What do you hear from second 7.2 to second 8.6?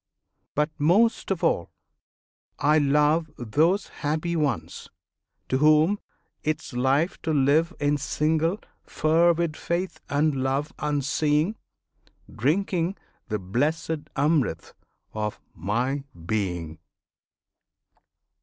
to live In single